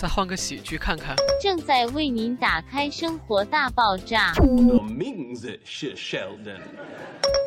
[0.00, 1.14] 再换个喜剧看看。
[1.38, 4.32] 正在为您打开《生活大爆炸》。
[4.78, 6.62] 我名字是 Sheldon。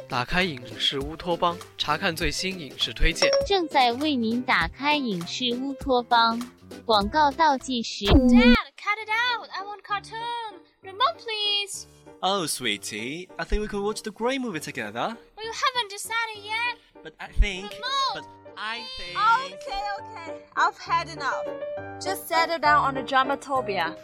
[0.07, 3.27] 打开影视乌托邦，查看最新影视推荐。
[3.47, 6.39] 正在为您打开影视乌托邦。
[6.85, 8.05] 广告倒计时。
[8.05, 9.49] Dad, cut it out!
[9.49, 10.59] I want cartoon.
[10.83, 11.87] Remote, please.
[12.19, 15.17] Oh, sweetie, I think we could watch the Grey movie together.
[15.35, 16.77] Well, you haven't decided yet.
[17.01, 17.71] But I think.
[17.71, 18.13] Remote.
[18.13, 18.25] But
[18.57, 19.17] I think.
[19.17, 20.37] Okay, okay.
[20.55, 21.43] I've had enough.
[21.99, 23.95] Just settle down on the dramatopia.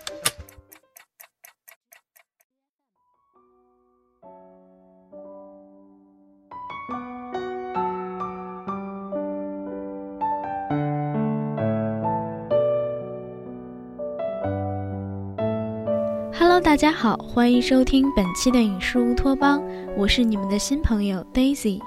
[16.33, 19.61] Hello，大家好，欢迎收听本期的影视乌托邦，
[19.95, 21.79] 我是你们的新朋友 Daisy。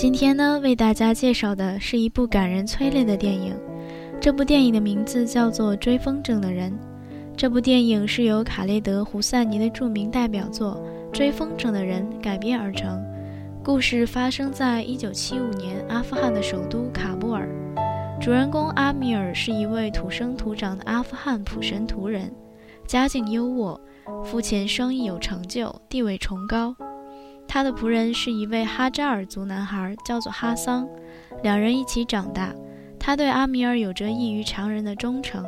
[0.00, 3.52] 今天呢，为大家介绍的是一部感人催泪的电影。
[4.20, 6.70] 这部电影的名字叫做《追风筝的人》。
[7.36, 13.02] 这部电影是由卡雷德·胡赛尼的著名代表作《追风筝的人》改编而成。
[13.64, 17.48] 故事发生在1975年阿富汗的首都喀布尔。
[18.20, 22.32] 主人公阿米尔是一位土生土长的阿富汗普什图人，
[22.86, 23.76] 家境优渥，
[24.24, 26.72] 父亲生意有成就，地位崇高。
[27.48, 30.86] 他的仆人是一位哈扎尔族男孩，叫做哈桑，
[31.42, 32.54] 两人一起长大。
[33.00, 35.44] 他对阿米尔有着异于常人的忠诚。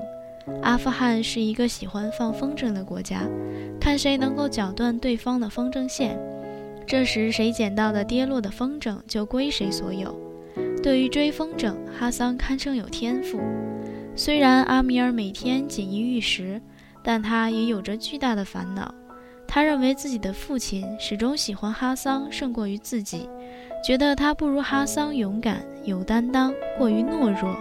[0.62, 3.28] 阿富汗是一个喜欢放风筝的国家，
[3.78, 6.18] 看谁能够绞断对方的风筝线，
[6.86, 10.18] 这时谁捡到的跌落的风筝就归谁所有。
[10.82, 13.38] 对于追风筝，哈桑堪称有天赋。
[14.16, 16.60] 虽然阿米尔每天锦衣玉食，
[17.04, 18.92] 但他也有着巨大的烦恼。
[19.52, 23.28] 他认为自己的父亲始终喜欢哈桑胜过于自己，
[23.84, 27.52] 觉得他不如哈桑勇敢、有担当，过于懦弱。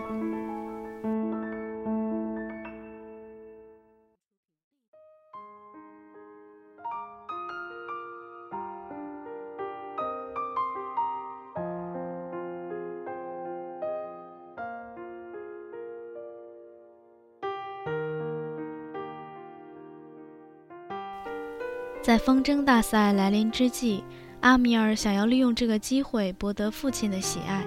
[22.01, 24.03] 在风筝大赛来临之际，
[24.39, 27.65] 阿米尔想要利用这个机会博得父亲的喜爱。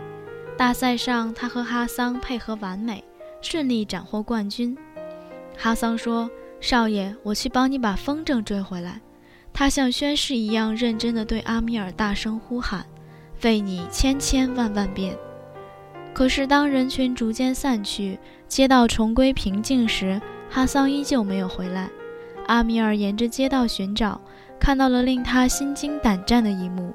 [0.57, 3.05] 大赛上，他和哈桑配合完美，
[3.41, 4.77] 顺利斩获冠军。
[5.57, 9.01] 哈桑说：“少爷，我去帮你把风筝追回来。”
[9.53, 12.87] 他像宣誓一样认真地对阿米尔大声呼喊
[13.45, 15.15] ：“为你千千万万遍！”
[16.15, 21.91] 可是，当人群逐渐散去，街道重归平静时，哈桑依旧没有回来。
[22.47, 24.21] 阿米尔沿着街道寻找，
[24.59, 26.95] 看到了令他心惊胆战的一幕。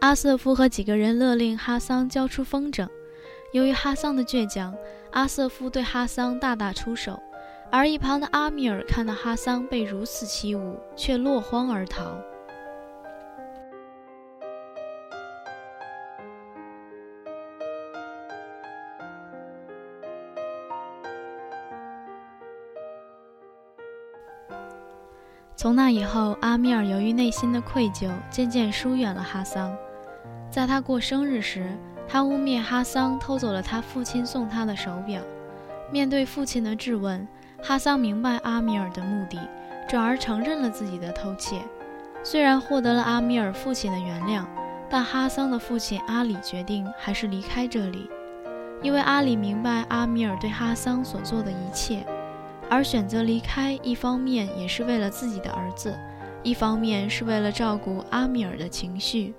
[0.00, 2.86] 阿瑟夫和几个人勒令哈桑交出风筝。
[3.52, 4.74] 由于哈桑的倔强，
[5.12, 7.18] 阿瑟夫对哈桑大打出手，
[7.70, 12.14] 而一旁的阿米尔看到哈桑被如此欺侮，却落荒而逃。
[25.56, 29.74] 从那以后，阿米尔由于内心的愧疚，渐渐疏远了哈桑。
[30.50, 31.74] 在他过生日时，
[32.06, 35.22] 他污蔑哈桑偷走了他父亲送他的手表。
[35.90, 37.26] 面对父亲的质问，
[37.62, 39.40] 哈桑明白阿米尔的目的，
[39.88, 41.62] 转而承认了自己的偷窃。
[42.22, 44.44] 虽然获得了阿米尔父亲的原谅，
[44.90, 48.10] 但哈桑的父亲阿里决定还是离开这里，
[48.82, 52.04] 因为阿里明白阿米尔对哈桑所做的一切。
[52.68, 55.96] 而选择离开，一方面也是为了自己的儿子，
[56.42, 59.32] 一方面是为了照顾阿米尔的情绪。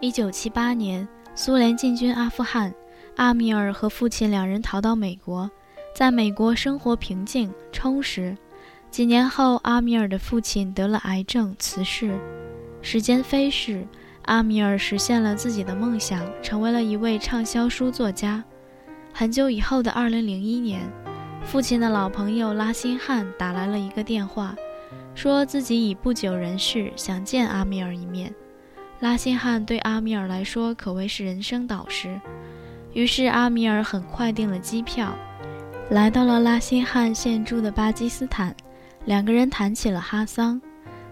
[0.00, 2.72] 一九七八年，苏联进军阿富汗，
[3.16, 5.50] 阿米尔和父亲两人逃到美国，
[5.94, 8.36] 在美国生活平静充实。
[8.90, 12.18] 几年后，阿米尔的父亲得了癌症辞世。
[12.80, 13.86] 时间飞逝。
[14.28, 18.44] 阿米尔实现了自己的梦想，成为了一位畅销书作家。
[19.10, 20.82] 很久以后的二零零一年，
[21.42, 24.54] 父亲的老朋友拉辛汉打来了一个电话，
[25.14, 28.32] 说自己已不久人世，想见阿米尔一面。
[29.00, 32.20] 拉辛汉对阿米尔来说可谓是人生导师，
[32.92, 35.16] 于是阿米尔很快订了机票，
[35.88, 38.54] 来到了拉辛汉现住的巴基斯坦。
[39.06, 40.60] 两个人谈起了哈桑。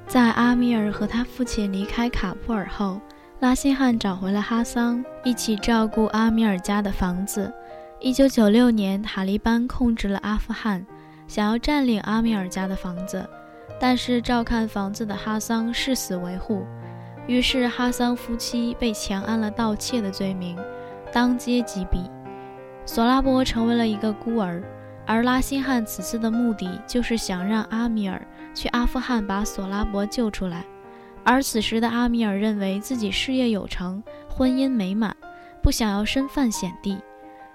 [0.07, 3.01] 在阿米尔和他父亲离开卡布尔后，
[3.41, 7.53] 拉辛汉找回了哈桑，一起照顾阿米尔家的房子。
[7.99, 10.87] 一九九六年，塔利班控制了阿富汗，
[11.27, 13.29] 想要占领阿米尔家的房子，
[13.81, 16.65] 但是照看房子的哈桑誓死维护。
[17.27, 20.57] 于是，哈桑夫妻被强按了盗窃的罪名，
[21.13, 22.09] 当街击毙。
[22.87, 24.63] 索拉伯成为了一个孤儿，
[25.05, 28.25] 而拉辛汉此次的目的就是想让阿米尔
[28.57, 30.65] 去阿富汗把索拉伯救出来。
[31.23, 35.15] 而此时的阿米尔认为自己事业有成，婚姻美满，
[35.63, 36.99] 不想要身犯险地。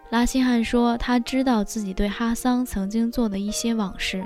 [0.10, 4.26] 拉辛汉说他知道自己对哈桑曾经做的一些往事，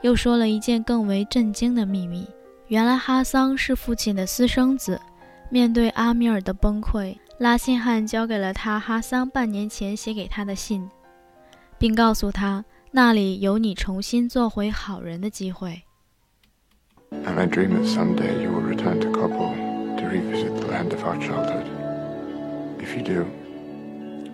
[0.00, 2.28] 又说了一件更为震惊的秘密。
[2.66, 5.00] 原来哈桑是父亲的私生子。
[5.48, 10.90] 面对阿米尔的崩溃，拉辛汉交给了他哈桑半年前写给他的信，
[11.78, 15.82] 并告诉他那里有你重新做回好人的机会。
[17.12, 19.54] And I dream that someday you will return to Kabul
[19.98, 21.68] to revisit the land of our childhood.
[22.82, 23.30] If you do,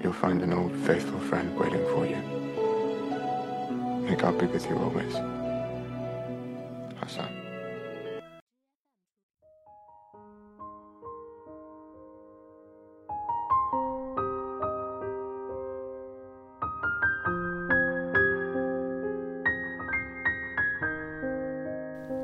[0.03, 2.17] you'll find an old faithful friend waiting for you.
[4.09, 5.48] May God be with you always.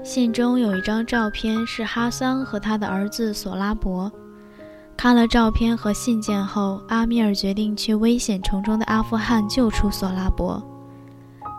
[0.05, 4.13] 信中有一张照片，是哈桑和他的儿子索拉伯。
[4.99, 10.63] 看了照片和信件后，阿米尔决定去危险重重的阿富汗救出索拉伯。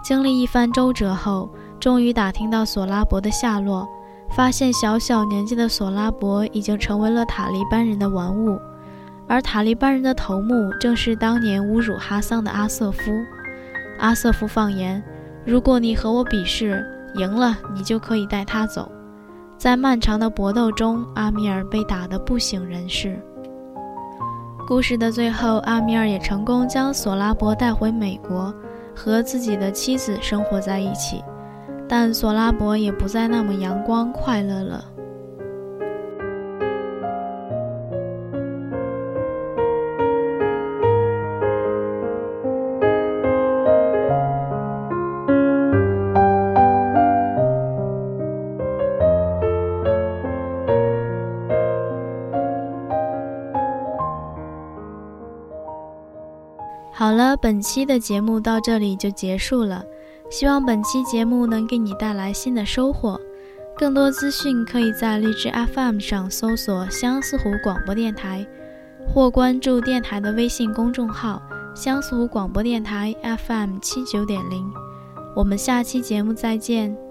[0.03, 1.49] 经历一番周折后，
[1.79, 3.89] 终于打听到索拉伯的下落，
[4.29, 8.59] 发现小小年纪的索拉伯已经成为了塔利班人的玩物，
[9.27, 13.11] 而塔利班人的头目正是当年侮辱哈桑的阿瑟夫。
[13.97, 15.03] 阿瑟夫放言
[15.43, 16.85] ：“如果你和我比试。”
[17.17, 18.91] 赢了，你就可以带他走。
[19.57, 23.19] 在漫长的搏斗中，阿米尔被打得不省人事。
[24.67, 28.53] 故事的最后，阿米尔也成功将索拉伯带回美国，
[28.95, 31.23] 和自己的妻子生活在一起。
[31.87, 34.83] 但索拉伯也不再那么阳光快乐了。
[57.05, 59.83] 好了，本期的节目到这里就结束了。
[60.31, 63.21] 希望本期节目能给你带来新的收获。
[63.77, 68.43] 更多资讯可以在荔枝 FM 上搜索“相思湖广播电台”，
[69.07, 71.39] 或关注电台的微信公众号
[71.77, 74.67] “相思湖广播电台 FM 七九点零”。
[75.37, 77.04] 我们下期节目再见。